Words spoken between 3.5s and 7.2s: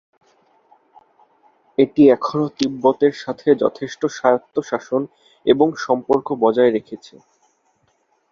যথেষ্ট স্বায়ত্তশাসন এবং সম্পর্ক বজায় রেখেছে।